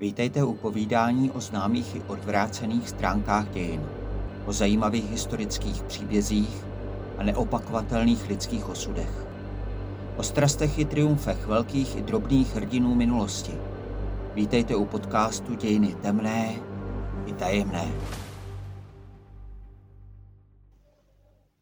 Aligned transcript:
Vítejte 0.00 0.44
u 0.44 0.54
povídání 0.54 1.30
o 1.30 1.40
známých 1.40 1.96
i 1.96 2.02
odvrácených 2.02 2.88
stránkách 2.88 3.50
dějin, 3.50 3.88
o 4.46 4.52
zajímavých 4.52 5.10
historických 5.10 5.82
příbězích 5.82 6.64
a 7.18 7.22
neopakovatelných 7.22 8.28
lidských 8.28 8.68
osudech. 8.68 9.26
O 10.16 10.22
strastech 10.22 10.78
i 10.78 10.84
triumfech 10.84 11.46
velkých 11.46 11.96
i 11.96 12.02
drobných 12.02 12.54
hrdinů 12.54 12.94
minulosti. 12.94 13.52
Vítejte 14.34 14.76
u 14.76 14.84
podcastu 14.84 15.54
Dějiny 15.54 15.94
temné 15.94 16.54
i 17.26 17.32
tajemné. 17.32 17.92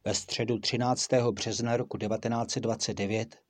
Ve 0.04 0.14
středu 0.14 0.58
13. 0.58 1.08
března 1.32 1.76
roku 1.76 1.98
1929 1.98 3.47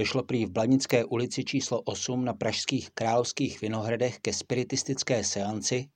došlo 0.00 0.22
prý 0.22 0.46
v 0.46 0.50
Blanické 0.50 1.04
ulici 1.04 1.44
číslo 1.44 1.82
8 1.84 2.24
na 2.24 2.32
pražských 2.32 2.90
královských 2.90 3.60
vinohradech 3.60 4.18
ke 4.24 4.32
spiritistické 4.32 5.24
seanci, 5.24 5.90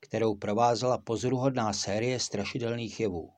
kterou 0.00 0.34
provázela 0.34 0.98
pozoruhodná 0.98 1.72
série 1.72 2.20
strašidelných 2.20 3.00
jevů. 3.00 3.30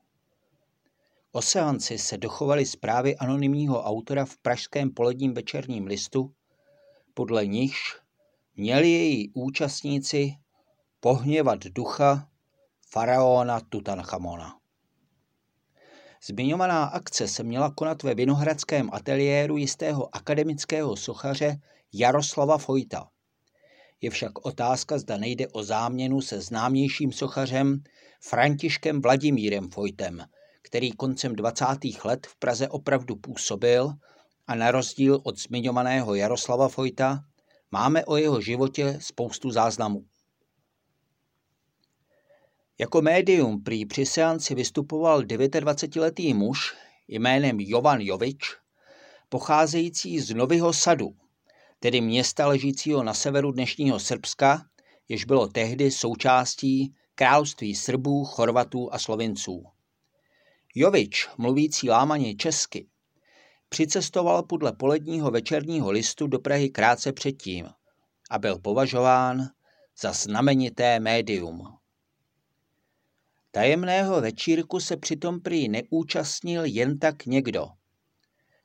O 1.31 1.41
seanci 1.41 1.97
se 1.97 2.17
dochovaly 2.17 2.65
zprávy 2.65 3.17
anonymního 3.17 3.83
autora 3.83 4.25
v 4.25 4.37
pražském 4.37 4.89
poledním 4.89 5.33
večerním 5.33 5.87
listu, 5.87 6.33
podle 7.13 7.45
nichž 7.45 7.99
měli 8.55 8.89
její 8.89 9.31
účastníci 9.33 10.33
pohněvat 10.99 11.59
ducha 11.59 12.29
faraona 12.89 13.59
Tutanchamona. 13.59 14.60
Zmiňovaná 16.25 16.83
akce 16.83 17.27
se 17.27 17.43
měla 17.43 17.71
konat 17.71 18.03
ve 18.03 18.15
vinohradském 18.15 18.89
ateliéru 18.93 19.57
jistého 19.57 20.15
akademického 20.15 20.95
sochaře 20.95 21.57
Jaroslava 21.93 22.57
Fojta. 22.57 23.07
Je 24.01 24.09
však 24.09 24.45
otázka, 24.45 24.97
zda 24.97 25.17
nejde 25.17 25.47
o 25.47 25.63
záměnu 25.63 26.21
se 26.21 26.41
známějším 26.41 27.11
sochařem 27.11 27.83
Františkem 28.23 29.01
Vladimírem 29.01 29.69
Fojtem, 29.69 30.25
který 30.61 30.91
koncem 30.91 31.35
20. 31.35 31.65
let 32.03 32.27
v 32.27 32.35
Praze 32.35 32.69
opravdu 32.69 33.15
působil 33.15 33.93
a 34.47 34.55
na 34.55 34.71
rozdíl 34.71 35.19
od 35.23 35.39
zmiňovaného 35.39 36.15
Jaroslava 36.15 36.69
Fojta 36.69 37.19
máme 37.71 38.05
o 38.05 38.17
jeho 38.17 38.41
životě 38.41 38.97
spoustu 39.01 39.51
záznamů. 39.51 40.05
Jako 42.81 43.01
médium 43.01 43.63
prý 43.63 43.85
při 43.85 44.05
seanci 44.05 44.55
vystupoval 44.55 45.21
29-letý 45.21 46.33
muž 46.33 46.73
jménem 47.07 47.59
Jovan 47.59 48.01
Jovič, 48.01 48.55
pocházející 49.29 50.19
z 50.19 50.33
Nového 50.33 50.73
Sadu, 50.73 51.15
tedy 51.79 52.01
města 52.01 52.47
ležícího 52.47 53.03
na 53.03 53.13
severu 53.13 53.51
dnešního 53.51 53.99
Srbska, 53.99 54.65
jež 55.09 55.25
bylo 55.25 55.47
tehdy 55.47 55.91
součástí 55.91 56.93
království 57.15 57.75
Srbů, 57.75 58.25
Chorvatů 58.25 58.93
a 58.93 58.99
Slovinců. 58.99 59.63
Jovič, 60.75 61.29
mluvící 61.37 61.89
lámaně 61.89 62.35
česky, 62.35 62.87
přicestoval 63.69 64.43
podle 64.43 64.73
poledního 64.73 65.31
večerního 65.31 65.91
listu 65.91 66.27
do 66.27 66.39
Prahy 66.39 66.69
krátce 66.69 67.13
předtím 67.13 67.69
a 68.29 68.39
byl 68.39 68.59
považován 68.59 69.49
za 70.01 70.13
znamenité 70.13 70.99
médium. 70.99 71.80
Tajemného 73.53 74.21
večírku 74.21 74.79
se 74.79 74.97
přitom 74.97 75.41
prý 75.41 75.69
neúčastnil 75.69 76.65
jen 76.65 76.99
tak 76.99 77.25
někdo. 77.25 77.67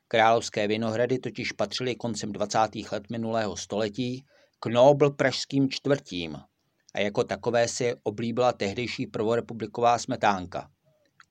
Královské 0.09 0.69
vinohrady 0.69 1.19
totiž 1.19 1.53
patřily 1.53 1.95
koncem 1.95 2.33
20. 2.33 2.59
let 2.93 3.11
minulého 3.11 3.57
století 3.57 4.25
k 4.61 4.67
Nobl 4.67 5.11
pražským 5.11 5.71
čtvrtím 5.71 6.37
a 6.95 7.01
jako 7.01 7.25
takové 7.25 7.69
si 7.69 7.95
oblíbila 8.03 8.53
tehdejší 8.53 9.07
prvorepubliková 9.07 9.99
smetánka. 9.99 10.71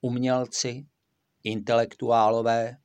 Umělci, 0.02 0.86
intelektuálové 1.44 2.78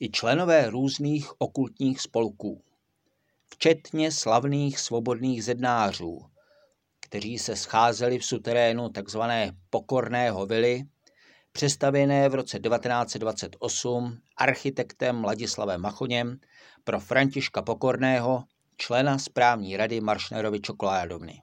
i 0.00 0.10
členové 0.10 0.70
různých 0.70 1.40
okultních 1.40 2.00
spolků, 2.00 2.64
včetně 3.46 4.12
slavných 4.12 4.78
svobodných 4.78 5.44
zednářů, 5.44 6.18
kteří 7.06 7.38
se 7.38 7.56
scházeli 7.56 8.18
v 8.18 8.24
suterénu 8.24 8.88
tzv. 8.88 9.20
pokorného 9.70 10.46
vily, 10.46 10.84
přestavěné 11.52 12.28
v 12.28 12.34
roce 12.34 12.58
1928 12.58 14.18
architektem 14.36 15.24
Ladislavem 15.24 15.80
Machoněm 15.80 16.38
pro 16.84 17.00
Františka 17.00 17.62
Pokorného, 17.62 18.44
člena 18.76 19.18
správní 19.18 19.76
rady 19.76 20.00
Maršnerovy 20.00 20.60
čokoládovny. 20.60 21.42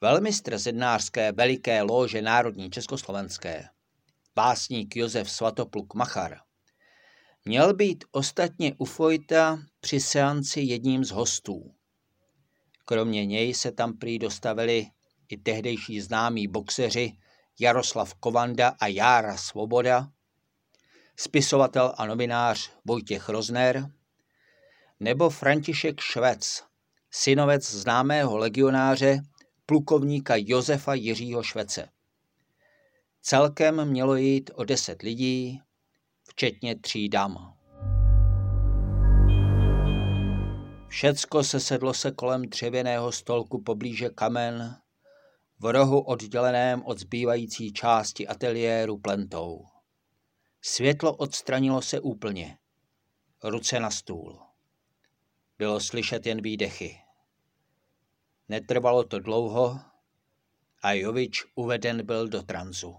Velmistr 0.00 0.58
zednářské 0.58 1.32
veliké 1.32 1.82
lože 1.82 2.22
Národní 2.22 2.70
Československé, 2.70 3.68
básník 4.34 4.96
Josef 4.96 5.30
Svatopluk 5.30 5.94
Machar, 5.94 6.38
měl 7.44 7.74
být 7.74 8.04
ostatně 8.10 8.74
u 8.78 8.84
Fojta 8.84 9.58
při 9.80 10.00
seanci 10.00 10.60
jedním 10.60 11.04
z 11.04 11.10
hostů. 11.10 11.77
Kromě 12.88 13.26
něj 13.26 13.54
se 13.54 13.72
tam 13.72 13.92
prý 13.92 14.18
dostavili 14.18 14.86
i 15.28 15.36
tehdejší 15.36 16.00
známí 16.00 16.48
boxeři 16.48 17.12
Jaroslav 17.60 18.14
Kovanda 18.14 18.68
a 18.80 18.86
Jára 18.86 19.36
Svoboda, 19.36 20.08
spisovatel 21.16 21.94
a 21.96 22.06
novinář 22.06 22.70
Vojtěch 22.84 23.28
Rozner, 23.28 23.90
nebo 25.00 25.30
František 25.30 26.00
Švec, 26.00 26.64
synovec 27.10 27.70
známého 27.70 28.36
legionáře 28.36 29.20
plukovníka 29.66 30.34
Josefa 30.36 30.94
Jiřího 30.94 31.42
Švece. 31.42 31.88
Celkem 33.22 33.84
mělo 33.84 34.16
jít 34.16 34.50
o 34.54 34.64
deset 34.64 35.02
lidí, 35.02 35.60
včetně 36.28 36.76
tří 36.76 37.08
dam. 37.08 37.57
Všecko 40.88 41.44
se 41.44 41.60
sedlo 41.60 41.94
se 41.94 42.10
kolem 42.10 42.42
dřevěného 42.42 43.12
stolku 43.12 43.62
poblíže 43.62 44.08
kamen, 44.10 44.76
v 45.60 45.72
rohu 45.72 46.00
odděleném 46.00 46.82
od 46.84 46.98
zbývající 46.98 47.72
části 47.72 48.28
ateliéru 48.28 48.98
plentou. 48.98 49.66
Světlo 50.62 51.16
odstranilo 51.16 51.82
se 51.82 52.00
úplně. 52.00 52.58
Ruce 53.44 53.80
na 53.80 53.90
stůl. 53.90 54.40
Bylo 55.58 55.80
slyšet 55.80 56.26
jen 56.26 56.42
výdechy. 56.42 56.98
Netrvalo 58.48 59.04
to 59.04 59.18
dlouho 59.18 59.80
a 60.82 60.92
Jovič 60.92 61.44
uveden 61.54 62.06
byl 62.06 62.28
do 62.28 62.42
tranzu. 62.42 62.96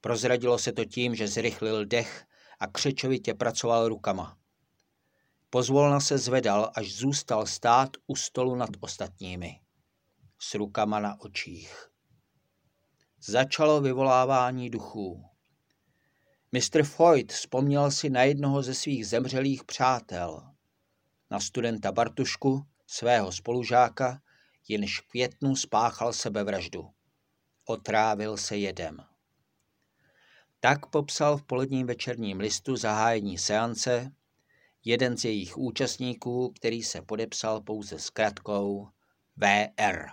Prozradilo 0.00 0.58
se 0.58 0.72
to 0.72 0.84
tím, 0.84 1.14
že 1.14 1.28
zrychlil 1.28 1.84
dech 1.86 2.26
a 2.60 2.66
křečovitě 2.66 3.34
pracoval 3.34 3.88
rukama. 3.88 4.38
Pozvolna 5.54 6.00
se 6.00 6.18
zvedal, 6.18 6.70
až 6.74 6.94
zůstal 6.94 7.46
stát 7.46 7.90
u 8.06 8.16
stolu 8.16 8.54
nad 8.54 8.70
ostatními, 8.80 9.60
s 10.38 10.54
rukama 10.54 11.00
na 11.00 11.20
očích. 11.20 11.90
Začalo 13.20 13.80
vyvolávání 13.80 14.70
duchů. 14.70 15.24
Mr. 16.52 16.82
Foyt 16.82 17.32
vzpomněl 17.32 17.90
si 17.90 18.10
na 18.10 18.22
jednoho 18.22 18.62
ze 18.62 18.74
svých 18.74 19.06
zemřelých 19.06 19.64
přátel, 19.64 20.42
na 21.30 21.40
studenta 21.40 21.92
Bartušku, 21.92 22.66
svého 22.86 23.32
spolužáka, 23.32 24.20
jenž 24.68 25.00
v 25.00 25.08
květnu 25.08 25.56
spáchal 25.56 26.12
sebevraždu. 26.12 26.90
Otrávil 27.64 28.36
se 28.36 28.56
jedem. 28.56 28.96
Tak 30.60 30.86
popsal 30.86 31.36
v 31.36 31.42
poledním 31.42 31.86
večerním 31.86 32.40
listu 32.40 32.76
zahájení 32.76 33.38
seance 33.38 34.12
jeden 34.84 35.16
z 35.16 35.24
jejich 35.24 35.58
účastníků, 35.58 36.52
který 36.56 36.82
se 36.82 37.02
podepsal 37.02 37.60
pouze 37.60 37.98
s 37.98 38.10
kratkou 38.10 38.88
VR. 39.36 40.08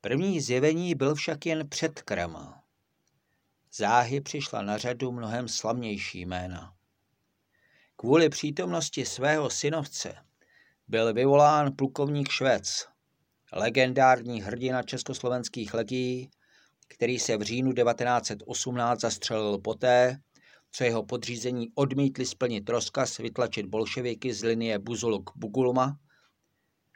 První 0.00 0.40
zjevení 0.40 0.94
byl 0.94 1.14
však 1.14 1.46
jen 1.46 1.68
předkrm. 1.68 2.36
Záhy 3.72 4.20
přišla 4.20 4.62
na 4.62 4.78
řadu 4.78 5.12
mnohem 5.12 5.48
slavnější 5.48 6.20
jména. 6.20 6.74
Kvůli 7.96 8.28
přítomnosti 8.28 9.06
svého 9.06 9.50
synovce 9.50 10.14
byl 10.88 11.14
vyvolán 11.14 11.76
plukovník 11.76 12.28
Švec, 12.28 12.86
legendární 13.52 14.42
hrdina 14.42 14.82
československých 14.82 15.74
legií, 15.74 16.30
který 16.88 17.18
se 17.18 17.36
v 17.36 17.42
říjnu 17.42 17.72
1918 17.72 19.00
zastřelil 19.00 19.58
poté, 19.58 20.20
co 20.70 20.84
jeho 20.84 21.02
podřízení 21.02 21.68
odmítli 21.74 22.26
splnit 22.26 22.68
rozkaz 22.68 23.18
vytlačit 23.18 23.66
bolševiky 23.66 24.34
z 24.34 24.44
linie 24.44 24.78
Buzuluk 24.78 25.30
Bugulma 25.36 25.98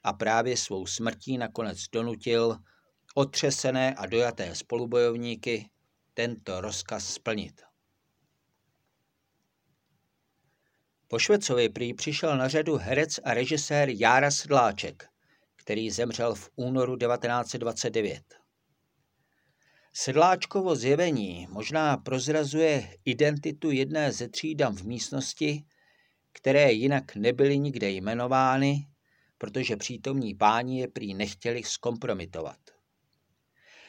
a 0.04 0.12
právě 0.12 0.56
svou 0.56 0.86
smrtí 0.86 1.38
nakonec 1.38 1.78
donutil 1.92 2.56
otřesené 3.14 3.94
a 3.94 4.06
dojaté 4.06 4.54
spolubojovníky 4.54 5.70
tento 6.14 6.60
rozkaz 6.60 7.06
splnit. 7.06 7.62
Po 11.08 11.18
Švecovi 11.18 11.68
prý 11.68 11.94
přišel 11.94 12.38
na 12.38 12.48
řadu 12.48 12.76
herec 12.76 13.20
a 13.24 13.34
režisér 13.34 13.88
Jára 13.92 14.30
Sedláček, 14.30 15.08
který 15.56 15.90
zemřel 15.90 16.34
v 16.34 16.50
únoru 16.56 16.96
1929. 16.96 18.39
Sedláčkovo 20.02 20.76
zjevení 20.76 21.46
možná 21.50 21.96
prozrazuje 21.96 22.98
identitu 23.04 23.70
jedné 23.70 24.12
ze 24.12 24.28
tří 24.28 24.54
dam 24.54 24.76
v 24.76 24.82
místnosti, 24.82 25.64
které 26.32 26.72
jinak 26.72 27.16
nebyly 27.16 27.58
nikde 27.58 27.90
jmenovány, 27.90 28.86
protože 29.38 29.76
přítomní 29.76 30.34
páni 30.34 30.80
je 30.80 30.88
prý 30.88 31.14
nechtěli 31.14 31.62
zkompromitovat. 31.62 32.56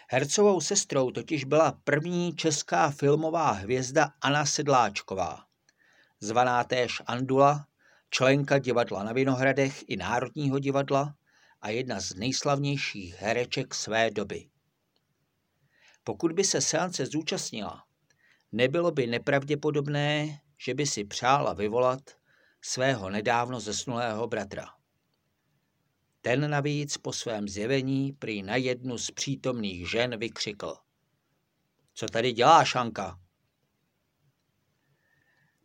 Hercovou 0.09 0.61
sestrou 0.61 1.11
totiž 1.11 1.43
byla 1.43 1.79
první 1.83 2.35
česká 2.35 2.91
filmová 2.91 3.51
hvězda 3.51 4.09
Anna 4.21 4.45
Sedláčková, 4.45 5.45
zvaná 6.19 6.63
též 6.63 7.01
Andula, 7.05 7.67
členka 8.09 8.57
divadla 8.57 9.03
na 9.03 9.13
Vinohradech 9.13 9.83
i 9.87 9.97
Národního 9.97 10.59
divadla 10.59 11.15
a 11.61 11.69
jedna 11.69 11.99
z 11.99 12.13
nejslavnějších 12.13 13.15
hereček 13.19 13.75
své 13.75 14.11
doby. 14.11 14.50
Pokud 16.03 16.31
by 16.31 16.43
se 16.43 16.61
seance 16.61 17.05
zúčastnila, 17.05 17.83
nebylo 18.51 18.91
by 18.91 19.07
nepravděpodobné, 19.07 20.39
že 20.57 20.73
by 20.73 20.85
si 20.85 21.03
přála 21.03 21.53
vyvolat 21.53 22.01
svého 22.61 23.09
nedávno 23.09 23.59
zesnulého 23.59 24.27
bratra. 24.27 24.65
Ten 26.21 26.49
navíc 26.49 26.97
po 26.97 27.13
svém 27.13 27.47
zjevení 27.47 28.13
prý 28.13 28.43
na 28.43 28.55
jednu 28.55 28.97
z 28.97 29.11
přítomných 29.11 29.89
žen 29.89 30.19
vykřikl. 30.19 30.75
Co 31.93 32.05
tady 32.05 32.31
děláš, 32.31 32.75
Anka? 32.75 33.19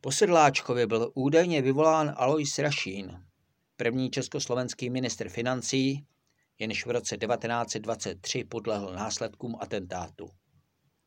Po 0.01 0.13
Sedláčkovi 0.13 0.87
byl 0.87 1.13
údajně 1.15 1.63
vyvolán 1.63 2.15
Alois 2.17 2.59
Rašín, 2.59 3.27
první 3.77 4.11
československý 4.11 4.91
ministr 4.91 5.29
financí, 5.29 6.07
jenž 6.59 6.87
v 6.87 6.91
roce 6.91 7.17
1923 7.17 8.45
podlehl 8.45 8.93
následkům 8.93 9.57
atentátu. 9.61 10.29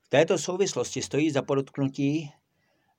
V 0.01 0.09
této 0.09 0.37
souvislosti 0.37 1.01
stojí 1.01 1.31
za 1.31 1.41
podotknutí, 1.41 2.31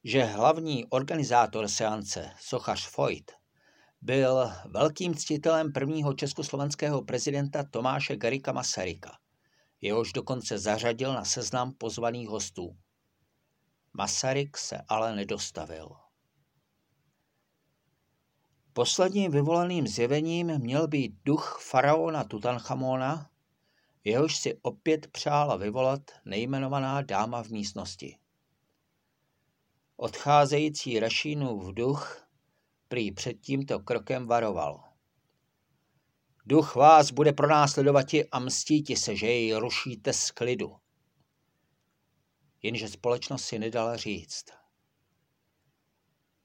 že 0.04 0.24
hlavní 0.24 0.86
organizátor 0.86 1.68
seance, 1.68 2.30
sochař 2.40 2.88
Foyt, 2.88 3.32
byl 4.00 4.52
velkým 4.66 5.14
ctitelem 5.14 5.72
prvního 5.72 6.14
československého 6.14 7.02
prezidenta 7.02 7.64
Tomáše 7.70 8.16
Garika 8.16 8.52
Masaryka. 8.52 9.18
Jehož 9.80 10.12
dokonce 10.12 10.58
zařadil 10.58 11.12
na 11.14 11.24
seznam 11.24 11.72
pozvaných 11.72 12.28
hostů. 12.28 12.76
Masaryk 13.92 14.56
se 14.56 14.78
ale 14.88 15.16
nedostavil. 15.16 15.88
Posledním 18.72 19.30
vyvolaným 19.30 19.86
zjevením 19.86 20.58
měl 20.58 20.88
být 20.88 21.12
duch 21.24 21.58
faraona 21.62 22.24
Tutanchamona, 22.24 23.30
jehož 24.04 24.36
si 24.36 24.58
opět 24.62 25.06
přála 25.06 25.56
vyvolat 25.56 26.00
nejmenovaná 26.24 27.02
dáma 27.02 27.42
v 27.42 27.48
místnosti. 27.48 28.18
Odcházející 29.96 31.00
Rašínův 31.00 31.74
duch 31.74 32.26
prý 32.88 33.12
před 33.12 33.34
tímto 33.34 33.80
krokem 33.80 34.26
varoval. 34.26 34.84
Duch 36.46 36.74
vás 36.74 37.10
bude 37.10 37.32
pronásledovati 37.32 38.30
a 38.30 38.38
mstíti 38.38 38.96
se, 38.96 39.16
že 39.16 39.26
jej 39.26 39.54
rušíte 39.54 40.12
z 40.12 40.30
klidu. 40.30 40.76
Jenže 42.62 42.88
společnost 42.88 43.44
si 43.44 43.58
nedala 43.58 43.96
říct. 43.96 44.59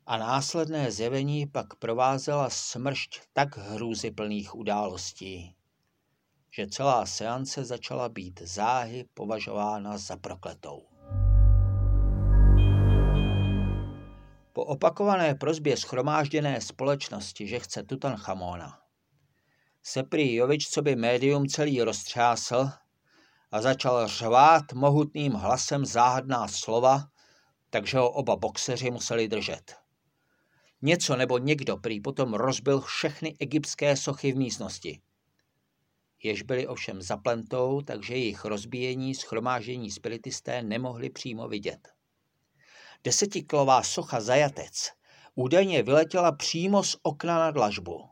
A 0.07 0.17
následné 0.17 0.91
zjevení 0.91 1.47
pak 1.47 1.75
provázela 1.75 2.49
smršť 2.49 3.19
tak 3.33 3.57
hrůzy 3.57 4.11
plných 4.11 4.55
událostí, 4.55 5.55
že 6.51 6.67
celá 6.67 7.05
seance 7.05 7.65
začala 7.65 8.09
být 8.09 8.41
záhy 8.41 9.05
považována 9.13 9.97
za 9.97 10.17
prokletou. 10.17 10.85
Po 14.53 14.65
opakované 14.65 15.35
prozbě 15.35 15.77
schromážděné 15.77 16.61
společnosti, 16.61 17.47
že 17.47 17.59
chce 17.59 17.83
Tutanchamona, 17.83 18.79
se 19.83 20.03
prý 20.03 20.35
Jovič, 20.35 20.67
co 20.69 20.81
by 20.81 20.95
médium 20.95 21.47
celý 21.47 21.81
roztřásl 21.81 22.69
a 23.51 23.61
začal 23.61 24.07
řvát 24.07 24.73
mohutným 24.73 25.33
hlasem 25.33 25.85
záhadná 25.85 26.47
slova, 26.47 27.03
takže 27.69 27.97
ho 27.97 28.11
oba 28.11 28.35
boxeři 28.35 28.91
museli 28.91 29.27
držet. 29.27 29.84
Něco 30.81 31.15
nebo 31.15 31.37
někdo 31.37 31.77
prý 31.77 32.01
potom 32.01 32.33
rozbil 32.33 32.81
všechny 32.81 33.35
egyptské 33.39 33.97
sochy 33.97 34.31
v 34.31 34.37
místnosti. 34.37 35.01
Jež 36.23 36.41
byly 36.41 36.67
ovšem 36.67 37.01
zaplentou, 37.01 37.81
takže 37.81 38.13
jejich 38.13 38.45
rozbíjení 38.45 39.15
schromáždění 39.15 39.91
spiritisté 39.91 40.63
nemohli 40.63 41.09
přímo 41.09 41.47
vidět. 41.47 41.87
Desetikilová 43.03 43.83
socha 43.83 44.21
Zajatec 44.21 44.91
údajně 45.35 45.83
vyletěla 45.83 46.31
přímo 46.31 46.83
z 46.83 46.95
okna 47.01 47.39
na 47.39 47.51
dlažbu. 47.51 48.09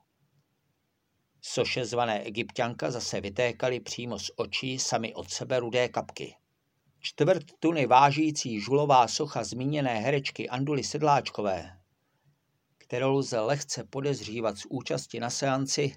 Soše 1.41 1.85
zvané 1.85 2.23
egyptianka 2.23 2.91
zase 2.91 3.21
vytékaly 3.21 3.79
přímo 3.79 4.19
z 4.19 4.31
očí 4.35 4.79
sami 4.79 5.13
od 5.13 5.29
sebe 5.29 5.59
rudé 5.59 5.89
kapky. 5.89 6.35
Čtvrt 6.99 7.43
tuny 7.59 7.85
vážící 7.85 8.59
žulová 8.59 9.07
socha 9.07 9.43
zmíněné 9.43 9.99
herečky 9.99 10.49
Anduly 10.49 10.83
Sedláčkové, 10.83 11.82
kterou 12.93 13.13
lze 13.13 13.39
lehce 13.39 13.83
podezřívat 13.83 14.57
z 14.57 14.65
účasti 14.69 15.19
na 15.19 15.29
seanci 15.29 15.95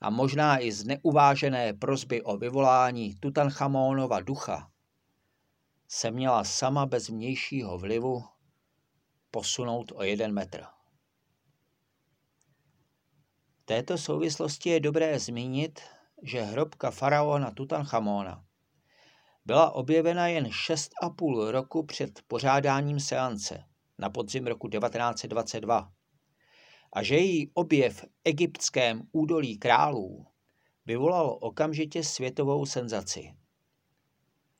a 0.00 0.10
možná 0.10 0.58
i 0.58 0.72
z 0.72 0.84
neuvážené 0.84 1.72
prozby 1.72 2.22
o 2.22 2.36
vyvolání 2.36 3.14
Tutanchamonova 3.14 4.20
ducha, 4.20 4.70
se 5.88 6.10
měla 6.10 6.44
sama 6.44 6.86
bez 6.86 7.08
vnějšího 7.08 7.78
vlivu 7.78 8.24
posunout 9.30 9.92
o 9.94 10.02
jeden 10.02 10.32
metr. 10.32 10.64
V 13.60 13.64
této 13.64 13.98
souvislosti 13.98 14.70
je 14.70 14.80
dobré 14.80 15.18
zmínit, 15.18 15.80
že 16.22 16.42
hrobka 16.42 16.90
faraona 16.90 17.50
Tutanchamona 17.50 18.44
byla 19.44 19.70
objevena 19.70 20.26
jen 20.26 20.44
6,5 20.44 21.50
roku 21.50 21.82
před 21.82 22.20
pořádáním 22.26 23.00
seance 23.00 23.64
na 23.98 24.10
podzim 24.10 24.46
roku 24.46 24.68
1922 24.68 25.92
a 26.92 27.02
že 27.02 27.14
její 27.14 27.50
objev 27.54 27.96
v 27.96 28.04
egyptském 28.24 29.02
údolí 29.12 29.58
králů 29.58 30.26
vyvolal 30.86 31.38
okamžitě 31.40 32.04
světovou 32.04 32.66
senzaci. 32.66 33.34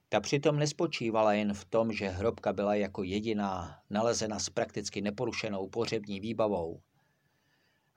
Ta 0.09 0.21
přitom 0.21 0.59
nespočívala 0.59 1.33
jen 1.33 1.55
v 1.55 1.65
tom, 1.65 1.93
že 1.93 2.09
hrobka 2.09 2.53
byla 2.53 2.75
jako 2.75 3.03
jediná 3.03 3.79
nalezena 3.91 4.39
s 4.39 4.51
prakticky 4.51 5.01
neporušenou 5.01 5.69
pohřební 5.69 6.21
výbavou, 6.21 6.81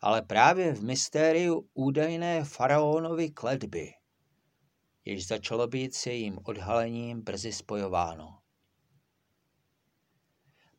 ale 0.02 0.22
právě 0.22 0.74
v 0.74 0.84
mystériu 0.84 1.70
údajné 1.74 2.44
faraónovy 2.44 3.30
kledby, 3.30 3.94
jež 5.06 5.28
začalo 5.28 5.68
být 5.68 5.96
s 5.96 6.06
jejím 6.06 6.40
odhalením 6.44 7.22
brzy 7.22 7.54
spojováno. 7.54 8.45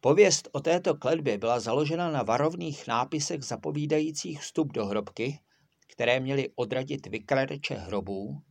Pověst 0.01 0.49
o 0.53 0.61
této 0.61 0.95
kledbě 0.95 1.39
byla 1.39 1.61
založena 1.61 2.11
na 2.11 2.23
varovných 2.23 2.87
nápisech 2.87 3.43
zapovídajících 3.43 4.41
vstup 4.41 4.73
do 4.73 4.87
hrobky, 4.87 5.41
které 5.89 6.21
měly 6.21 6.51
odradit 6.55 7.07
vykradeče 7.07 7.75
hrobů, 7.75 8.43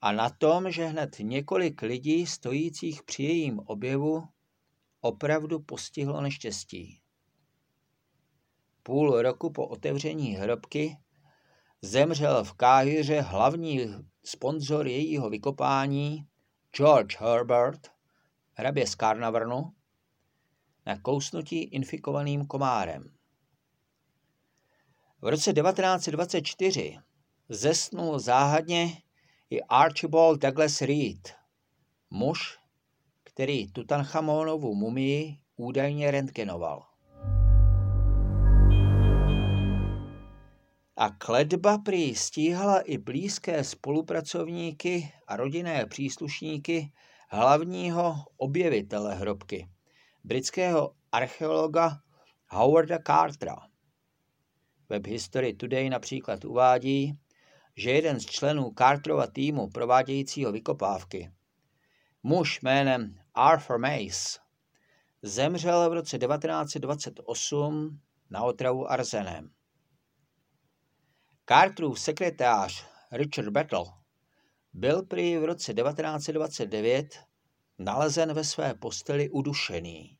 a 0.00 0.12
na 0.12 0.30
tom, 0.30 0.70
že 0.70 0.86
hned 0.86 1.16
několik 1.20 1.82
lidí 1.82 2.26
stojících 2.26 3.02
při 3.02 3.22
jejím 3.22 3.58
objevu 3.58 4.28
opravdu 5.00 5.60
postihlo 5.60 6.20
neštěstí. 6.20 7.00
Půl 8.82 9.22
roku 9.22 9.50
po 9.50 9.66
otevření 9.66 10.36
hrobky 10.36 10.96
zemřel 11.82 12.44
v 12.44 12.52
Káhyře 12.52 13.20
hlavní 13.20 13.86
sponzor 14.24 14.86
jejího 14.86 15.30
vykopání 15.30 16.26
George 16.76 17.16
Herbert, 17.20 17.90
hrabě 18.52 18.86
z 18.86 18.90
Carnavernu, 18.90 19.72
na 20.88 20.96
kousnutí 20.96 21.62
infikovaným 21.62 22.46
komárem. 22.46 23.04
V 25.20 25.28
roce 25.28 25.52
1924 25.52 26.98
zesnul 27.48 28.18
záhadně 28.18 29.02
i 29.50 29.62
Archibald 29.62 30.40
Douglas 30.40 30.80
Reed, 30.80 31.34
muž, 32.10 32.58
který 33.24 33.72
Tutanchamonovu 33.72 34.74
mumii 34.74 35.38
údajně 35.56 36.10
rentgenoval. 36.10 36.86
A 40.96 41.10
kledba 41.18 41.78
prý 41.78 42.14
stíhala 42.14 42.80
i 42.80 42.98
blízké 42.98 43.64
spolupracovníky 43.64 45.12
a 45.26 45.36
rodinné 45.36 45.86
příslušníky 45.86 46.92
hlavního 47.28 48.14
objevitele 48.36 49.14
hrobky, 49.14 49.68
britského 50.28 50.94
archeologa 51.12 52.02
Howarda 52.50 52.98
Cartera. 53.06 53.56
Web 54.88 55.06
History 55.06 55.54
Today 55.54 55.90
například 55.90 56.44
uvádí, 56.44 57.18
že 57.76 57.90
jeden 57.90 58.20
z 58.20 58.26
členů 58.26 58.72
Carterova 58.78 59.26
týmu 59.26 59.70
provádějícího 59.70 60.52
vykopávky, 60.52 61.32
muž 62.22 62.60
jménem 62.60 63.14
Arthur 63.34 63.78
Mace, 63.78 64.38
zemřel 65.22 65.90
v 65.90 65.92
roce 65.92 66.18
1928 66.18 68.00
na 68.30 68.42
otravu 68.42 68.90
arzenem. 68.90 69.50
Carterův 71.48 72.00
sekretář 72.00 72.86
Richard 73.12 73.48
Battle 73.50 73.84
byl 74.72 75.02
prý 75.02 75.36
v 75.36 75.44
roce 75.44 75.74
1929 75.74 77.18
nalezen 77.78 78.32
ve 78.32 78.44
své 78.44 78.74
posteli 78.74 79.30
udušený 79.30 80.17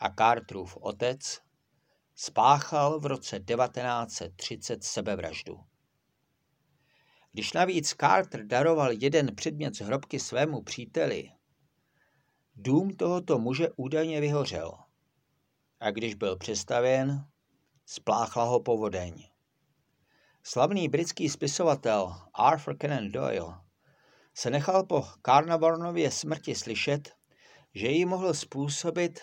a 0.00 0.10
Carterův 0.10 0.76
otec 0.76 1.40
spáchal 2.14 3.00
v 3.00 3.06
roce 3.06 3.40
1930 3.40 4.84
sebevraždu. 4.84 5.60
Když 7.32 7.52
navíc 7.52 7.94
Carter 8.00 8.46
daroval 8.46 8.92
jeden 8.92 9.34
předmět 9.36 9.76
z 9.76 9.80
hrobky 9.80 10.20
svému 10.20 10.62
příteli, 10.62 11.30
dům 12.56 12.90
tohoto 12.90 13.38
muže 13.38 13.68
údajně 13.76 14.20
vyhořel 14.20 14.78
a 15.80 15.90
když 15.90 16.14
byl 16.14 16.36
přestavěn, 16.36 17.26
spláchla 17.86 18.44
ho 18.44 18.60
povodeň. 18.60 19.28
Slavný 20.42 20.88
britský 20.88 21.28
spisovatel 21.28 22.14
Arthur 22.34 22.76
Conan 22.80 23.12
Doyle 23.12 23.54
se 24.34 24.50
nechal 24.50 24.86
po 24.86 25.04
Carnarvonově 25.26 26.10
smrti 26.10 26.54
slyšet, 26.54 27.12
že 27.74 27.86
jí 27.86 28.04
mohl 28.04 28.34
způsobit 28.34 29.20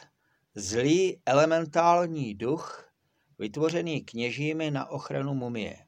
zlý 0.59 1.21
elementální 1.25 2.35
duch, 2.35 2.93
vytvořený 3.39 4.01
kněžími 4.01 4.71
na 4.71 4.89
ochranu 4.89 5.33
mumie. 5.33 5.85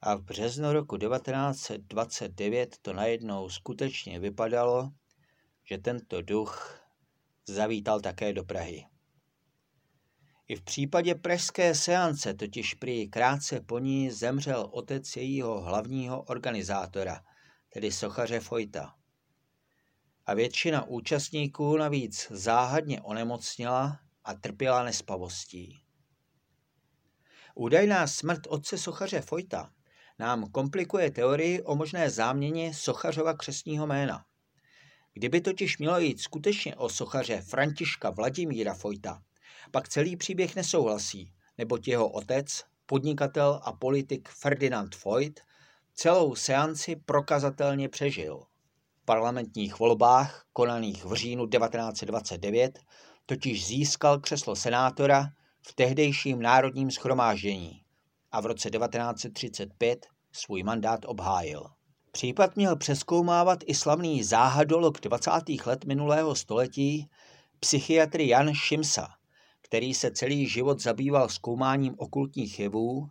A 0.00 0.14
v 0.14 0.22
březnu 0.22 0.72
roku 0.72 0.96
1929 0.96 2.76
to 2.82 2.92
najednou 2.92 3.48
skutečně 3.48 4.20
vypadalo, 4.20 4.90
že 5.64 5.78
tento 5.78 6.22
duch 6.22 6.80
zavítal 7.46 8.00
také 8.00 8.32
do 8.32 8.44
Prahy. 8.44 8.86
I 10.48 10.56
v 10.56 10.62
případě 10.62 11.14
pražské 11.14 11.74
seance 11.74 12.34
totiž 12.34 12.74
prý 12.74 13.08
krátce 13.08 13.60
po 13.60 13.78
ní 13.78 14.10
zemřel 14.10 14.68
otec 14.72 15.16
jejího 15.16 15.60
hlavního 15.60 16.22
organizátora, 16.22 17.24
tedy 17.72 17.92
sochaře 17.92 18.40
Fojta. 18.40 18.97
A 20.28 20.34
většina 20.34 20.84
účastníků 20.88 21.76
navíc 21.76 22.26
záhadně 22.30 23.02
onemocněla 23.02 24.00
a 24.24 24.34
trpěla 24.34 24.84
nespavostí. 24.84 25.78
Údajná 27.54 28.06
smrt 28.06 28.46
otce 28.48 28.78
sochaře 28.78 29.20
Fojta 29.20 29.70
nám 30.18 30.50
komplikuje 30.50 31.10
teorii 31.10 31.62
o 31.62 31.76
možné 31.76 32.10
záměně 32.10 32.74
sochařova 32.74 33.34
křesního 33.34 33.86
jména. 33.86 34.24
Kdyby 35.12 35.40
totiž 35.40 35.78
mělo 35.78 35.98
jít 35.98 36.20
skutečně 36.20 36.76
o 36.76 36.88
sochaře 36.88 37.40
Františka 37.40 38.10
Vladimíra 38.10 38.74
Fojta, 38.74 39.22
pak 39.70 39.88
celý 39.88 40.16
příběh 40.16 40.56
nesouhlasí, 40.56 41.32
neboť 41.58 41.88
jeho 41.88 42.08
otec, 42.08 42.64
podnikatel 42.86 43.60
a 43.62 43.72
politik 43.72 44.28
Ferdinand 44.28 45.04
Voigt, 45.04 45.40
celou 45.94 46.34
seanci 46.34 46.96
prokazatelně 46.96 47.88
přežil. 47.88 48.42
Parlamentních 49.08 49.78
volbách, 49.78 50.44
konaných 50.52 51.04
v 51.04 51.14
říjnu 51.14 51.46
1929, 51.46 52.78
totiž 53.26 53.66
získal 53.66 54.18
křeslo 54.18 54.56
senátora 54.56 55.28
v 55.66 55.74
tehdejším 55.74 56.42
národním 56.42 56.90
schromáždění 56.90 57.82
a 58.32 58.40
v 58.40 58.46
roce 58.46 58.70
1935 58.70 60.06
svůj 60.32 60.62
mandát 60.62 61.00
obhájil. 61.06 61.66
Případ 62.12 62.56
měl 62.56 62.76
přeskoumávat 62.76 63.58
i 63.66 63.74
slavný 63.74 64.22
záhadolog 64.22 65.00
20. 65.00 65.30
let 65.66 65.84
minulého 65.84 66.34
století, 66.34 67.10
psychiatr 67.60 68.20
Jan 68.20 68.54
Šimsa, 68.54 69.08
který 69.62 69.94
se 69.94 70.10
celý 70.10 70.48
život 70.48 70.82
zabýval 70.82 71.28
zkoumáním 71.28 71.94
okultních 71.98 72.60
jevů, 72.60 73.08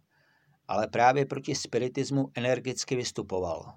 ale 0.68 0.88
právě 0.88 1.26
proti 1.26 1.56
spiritismu 1.56 2.32
energicky 2.36 2.96
vystupoval. 2.96 3.74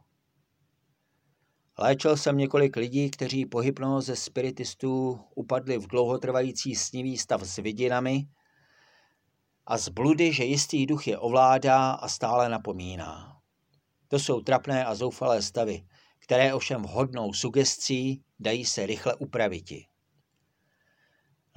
Léčil 1.82 2.16
jsem 2.16 2.36
několik 2.36 2.76
lidí, 2.76 3.10
kteří 3.10 3.46
po 3.46 3.58
hypnoze 3.58 4.16
spiritistů 4.16 5.20
upadli 5.34 5.78
v 5.78 5.86
dlouhotrvající 5.86 6.74
snivý 6.74 7.18
stav 7.18 7.42
s 7.42 7.56
vidinami 7.56 8.28
a 9.66 9.78
z 9.78 9.88
bludy, 9.88 10.32
že 10.32 10.44
jistý 10.44 10.86
duch 10.86 11.08
je 11.08 11.18
ovládá 11.18 11.90
a 11.92 12.08
stále 12.08 12.48
napomíná. 12.48 13.36
To 14.08 14.18
jsou 14.18 14.40
trapné 14.40 14.84
a 14.84 14.94
zoufalé 14.94 15.42
stavy, 15.42 15.86
které 16.18 16.54
ovšem 16.54 16.82
vhodnou 16.82 17.32
sugestí 17.32 18.22
dají 18.40 18.64
se 18.64 18.86
rychle 18.86 19.14
upraviti. 19.14 19.86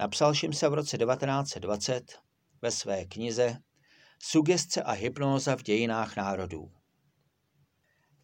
Napsal 0.00 0.34
se 0.34 0.68
v 0.68 0.74
roce 0.74 0.98
1920 0.98 2.18
ve 2.62 2.70
své 2.70 3.04
knize 3.04 3.58
Sugestce 4.22 4.82
a 4.82 4.92
hypnóza 4.92 5.56
v 5.56 5.62
dějinách 5.62 6.16
národů. 6.16 6.83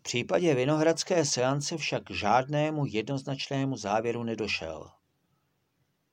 V 0.01 0.03
případě 0.03 0.55
Vinohradské 0.55 1.25
seance 1.25 1.77
však 1.77 2.11
žádnému 2.11 2.87
jednoznačnému 2.87 3.77
závěru 3.77 4.23
nedošel. 4.23 4.91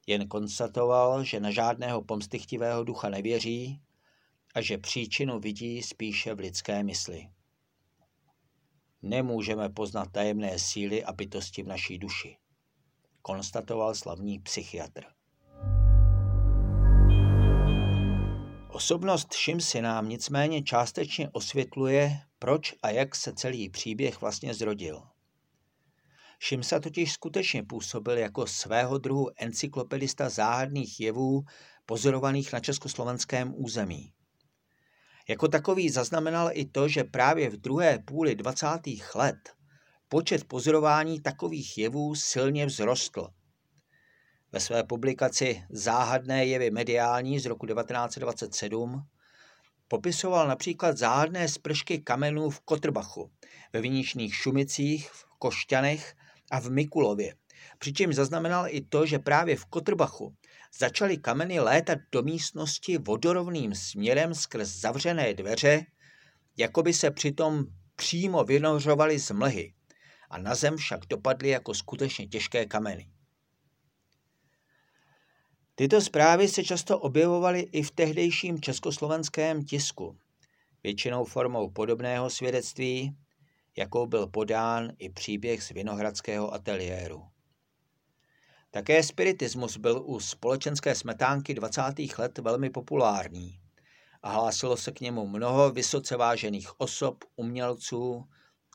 Jen 0.07 0.27
konstatoval, 0.27 1.23
že 1.23 1.39
na 1.39 1.51
žádného 1.51 2.01
pomstychtivého 2.01 2.83
ducha 2.83 3.09
nevěří 3.09 3.81
a 4.55 4.61
že 4.61 4.77
příčinu 4.77 5.39
vidí 5.39 5.83
spíše 5.83 6.33
v 6.33 6.39
lidské 6.39 6.83
mysli. 6.83 7.29
Nemůžeme 9.01 9.69
poznat 9.69 10.11
tajemné 10.11 10.59
síly 10.59 11.03
a 11.03 11.13
bytosti 11.13 11.63
v 11.63 11.67
naší 11.67 11.97
duši, 11.97 12.37
konstatoval 13.21 13.95
slavný 13.95 14.39
psychiatr. 14.39 15.16
Osobnost 18.77 19.33
Šimsi 19.33 19.81
nám 19.81 20.09
nicméně 20.09 20.63
částečně 20.63 21.29
osvětluje, 21.29 22.19
proč 22.39 22.73
a 22.83 22.89
jak 22.89 23.15
se 23.15 23.33
celý 23.33 23.69
příběh 23.69 24.21
vlastně 24.21 24.53
zrodil. 24.53 25.03
Šimsa 26.39 26.79
totiž 26.79 27.13
skutečně 27.13 27.63
působil 27.63 28.17
jako 28.17 28.47
svého 28.47 28.97
druhu 28.97 29.29
encyklopedista 29.37 30.29
záhadných 30.29 30.99
jevů 30.99 31.41
pozorovaných 31.85 32.53
na 32.53 32.59
československém 32.59 33.53
území. 33.55 34.13
Jako 35.29 35.47
takový 35.47 35.89
zaznamenal 35.89 36.49
i 36.53 36.65
to, 36.65 36.87
že 36.87 37.03
právě 37.03 37.49
v 37.49 37.57
druhé 37.57 37.99
půli 37.99 38.35
20. 38.35 38.67
let 39.15 39.49
počet 40.07 40.43
pozorování 40.43 41.21
takových 41.21 41.77
jevů 41.77 42.15
silně 42.15 42.67
vzrostl 42.67 43.27
ve 44.51 44.59
své 44.59 44.83
publikaci 44.83 45.63
Záhadné 45.69 46.45
jevy 46.45 46.71
mediální 46.71 47.39
z 47.39 47.45
roku 47.45 47.65
1927 47.65 49.07
popisoval 49.87 50.47
například 50.47 50.97
záhadné 50.97 51.47
spršky 51.47 51.99
kamenů 51.99 52.49
v 52.49 52.59
Kotrbachu, 52.59 53.31
ve 53.73 53.81
Viničných 53.81 54.35
Šumicích, 54.35 55.09
v 55.09 55.25
Košťanech 55.39 56.15
a 56.51 56.59
v 56.59 56.69
Mikulově. 56.69 57.35
Přičemž 57.79 58.15
zaznamenal 58.15 58.65
i 58.67 58.81
to, 58.81 59.05
že 59.05 59.19
právě 59.19 59.55
v 59.55 59.65
Kotrbachu 59.65 60.35
začaly 60.79 61.17
kameny 61.17 61.59
létat 61.59 61.99
do 62.11 62.23
místnosti 62.23 62.97
vodorovným 62.97 63.75
směrem 63.75 64.33
skrz 64.33 64.69
zavřené 64.69 65.33
dveře, 65.33 65.85
jako 66.57 66.83
by 66.83 66.93
se 66.93 67.11
přitom 67.11 67.65
přímo 67.95 68.43
vynořovaly 68.43 69.19
z 69.19 69.31
mlhy 69.31 69.73
a 70.29 70.37
na 70.37 70.55
zem 70.55 70.77
však 70.77 70.99
dopadly 71.09 71.49
jako 71.49 71.73
skutečně 71.73 72.27
těžké 72.27 72.65
kameny. 72.65 73.09
Tyto 75.79 76.01
zprávy 76.01 76.47
se 76.47 76.63
často 76.63 76.99
objevovaly 76.99 77.59
i 77.59 77.83
v 77.83 77.91
tehdejším 77.91 78.61
československém 78.61 79.63
tisku, 79.63 80.17
většinou 80.83 81.25
formou 81.25 81.69
podobného 81.69 82.29
svědectví, 82.29 83.17
jakou 83.77 84.05
byl 84.05 84.27
podán 84.27 84.91
i 84.97 85.09
příběh 85.09 85.63
z 85.63 85.69
Vinohradského 85.69 86.53
ateliéru. 86.53 87.23
Také 88.71 89.03
spiritismus 89.03 89.77
byl 89.77 90.03
u 90.05 90.19
společenské 90.19 90.95
smetánky 90.95 91.53
20. 91.53 91.81
let 92.17 92.37
velmi 92.37 92.69
populární 92.69 93.59
a 94.21 94.31
hlásilo 94.31 94.77
se 94.77 94.91
k 94.91 95.01
němu 95.01 95.27
mnoho 95.27 95.71
vysoce 95.71 96.17
vážených 96.17 96.79
osob, 96.79 97.23
umělců, 97.35 98.25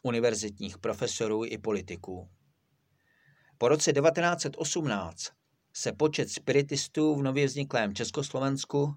univerzitních 0.02 0.78
profesorů 0.78 1.44
i 1.44 1.58
politiků. 1.58 2.28
Po 3.58 3.68
roce 3.68 3.92
1918 3.92 5.41
se 5.72 5.92
počet 5.92 6.30
spiritistů 6.30 7.14
v 7.14 7.22
nově 7.22 7.46
vzniklém 7.46 7.94
Československu 7.94 8.94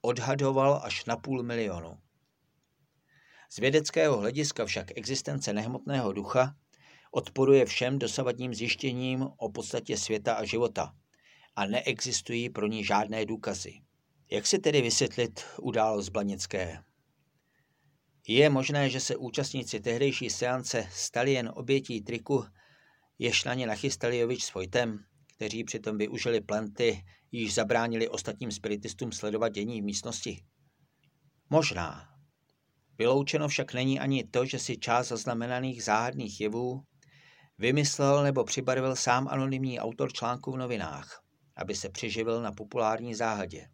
odhadoval 0.00 0.80
až 0.84 1.04
na 1.04 1.16
půl 1.16 1.42
milionu. 1.42 1.98
Z 3.50 3.58
vědeckého 3.58 4.18
hlediska 4.18 4.66
však 4.66 4.86
existence 4.96 5.52
nehmotného 5.52 6.12
ducha 6.12 6.56
odporuje 7.10 7.66
všem 7.66 7.98
dosavadním 7.98 8.54
zjištěním 8.54 9.28
o 9.36 9.50
podstatě 9.50 9.96
světa 9.96 10.34
a 10.34 10.44
života 10.44 10.94
a 11.56 11.66
neexistují 11.66 12.50
pro 12.50 12.66
ní 12.66 12.84
žádné 12.84 13.26
důkazy. 13.26 13.72
Jak 14.30 14.46
si 14.46 14.58
tedy 14.58 14.82
vysvětlit 14.82 15.44
událost 15.62 16.08
Blanické? 16.08 16.82
Je 18.28 18.50
možné, 18.50 18.90
že 18.90 19.00
se 19.00 19.16
účastníci 19.16 19.80
tehdejší 19.80 20.30
seance 20.30 20.88
stali 20.92 21.32
jen 21.32 21.52
obětí 21.54 22.00
triku, 22.00 22.44
jež 23.18 23.44
na 23.44 23.54
ně 23.54 23.66
nachystali 23.66 24.18
Jovič 24.18 24.44
s 24.44 24.54
Vojtem, 24.54 25.04
kteří 25.38 25.64
přitom 25.64 25.98
využili 25.98 26.40
plenty, 26.40 27.04
již 27.32 27.54
zabránili 27.54 28.08
ostatním 28.08 28.50
spiritistům 28.50 29.12
sledovat 29.12 29.48
dění 29.48 29.80
v 29.80 29.84
místnosti? 29.84 30.44
Možná. 31.50 32.08
Vyloučeno 32.98 33.48
však 33.48 33.74
není 33.74 34.00
ani 34.00 34.24
to, 34.24 34.46
že 34.46 34.58
si 34.58 34.78
část 34.78 35.08
zaznamenaných 35.08 35.84
záhadných 35.84 36.40
jevů 36.40 36.82
vymyslel 37.58 38.22
nebo 38.22 38.44
přibarvil 38.44 38.96
sám 38.96 39.28
anonymní 39.28 39.80
autor 39.80 40.12
článku 40.12 40.52
v 40.52 40.56
novinách, 40.56 41.22
aby 41.56 41.74
se 41.74 41.88
přiživil 41.88 42.42
na 42.42 42.52
populární 42.52 43.14
záhadě. 43.14 43.68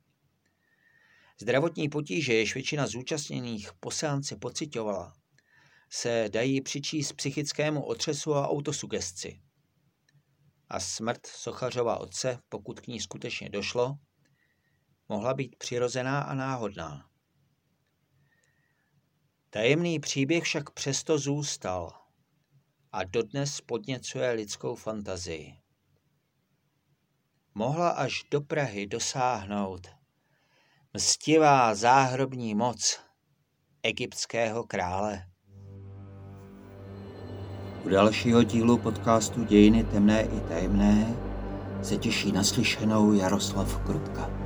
Zdravotní 1.40 1.88
potíže, 1.88 2.34
jež 2.34 2.54
většina 2.54 2.86
zúčastněných 2.86 3.70
po 3.80 3.90
seanci 3.90 4.36
pocitovala, 4.36 5.12
se 5.90 6.28
dají 6.32 6.60
přičíst 6.60 7.12
psychickému 7.12 7.84
otřesu 7.84 8.34
a 8.34 8.48
autosugesci. 8.48 9.40
A 10.68 10.80
smrt 10.80 11.26
Sochařova 11.26 12.00
otce, 12.00 12.38
pokud 12.48 12.80
k 12.80 12.86
ní 12.86 13.00
skutečně 13.00 13.50
došlo, 13.50 13.98
mohla 15.08 15.34
být 15.34 15.56
přirozená 15.56 16.20
a 16.20 16.34
náhodná. 16.34 17.10
Tajemný 19.50 20.00
příběh 20.00 20.44
však 20.44 20.70
přesto 20.70 21.18
zůstal 21.18 21.92
a 22.92 23.04
dodnes 23.04 23.60
podněcuje 23.60 24.30
lidskou 24.30 24.74
fantazii. 24.74 25.60
Mohla 27.54 27.90
až 27.90 28.24
do 28.30 28.40
Prahy 28.40 28.86
dosáhnout 28.86 29.88
mstivá 30.92 31.74
záhrobní 31.74 32.54
moc 32.54 33.00
egyptského 33.82 34.64
krále. 34.64 35.33
U 37.84 37.88
dalšího 37.88 38.42
dílu 38.42 38.78
podcastu 38.78 39.44
Dějiny 39.44 39.84
temné 39.84 40.22
i 40.22 40.40
tajemné 40.48 41.14
se 41.82 41.96
těší 41.96 42.32
naslyšenou 42.32 43.12
Jaroslav 43.12 43.78
Krutka. 43.78 44.43